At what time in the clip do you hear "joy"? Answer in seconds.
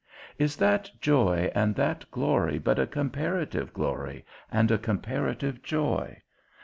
0.99-1.51, 5.61-6.23